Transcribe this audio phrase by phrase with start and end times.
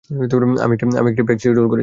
[0.63, 0.73] আমি
[1.11, 1.79] একটি pack schedule করেছি।